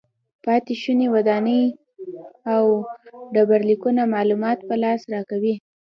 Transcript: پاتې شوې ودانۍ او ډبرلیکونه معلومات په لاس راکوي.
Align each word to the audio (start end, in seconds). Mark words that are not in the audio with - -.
پاتې 0.43 0.73
شوې 0.83 1.07
ودانۍ 1.15 1.61
او 2.53 2.63
ډبرلیکونه 3.33 4.03
معلومات 4.15 4.59
په 4.67 4.75
لاس 4.83 5.01
راکوي. 5.13 5.55